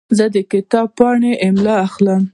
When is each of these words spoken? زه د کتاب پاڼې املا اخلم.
زه 0.17 0.25
د 0.35 0.37
کتاب 0.51 0.87
پاڼې 0.97 1.31
املا 1.47 1.75
اخلم. 1.87 2.21